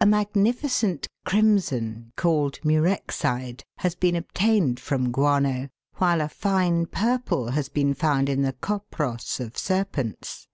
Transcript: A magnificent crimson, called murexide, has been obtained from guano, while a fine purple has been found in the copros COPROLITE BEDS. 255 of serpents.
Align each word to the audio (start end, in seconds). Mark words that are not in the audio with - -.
A 0.00 0.06
magnificent 0.06 1.06
crimson, 1.24 2.10
called 2.16 2.58
murexide, 2.64 3.60
has 3.78 3.94
been 3.94 4.16
obtained 4.16 4.80
from 4.80 5.12
guano, 5.12 5.68
while 5.98 6.20
a 6.20 6.28
fine 6.28 6.86
purple 6.86 7.50
has 7.52 7.68
been 7.68 7.94
found 7.94 8.28
in 8.28 8.42
the 8.42 8.54
copros 8.54 8.58
COPROLITE 8.60 8.82
BEDS. 8.90 9.36
255 9.36 9.46
of 9.46 9.56
serpents. 10.16 10.48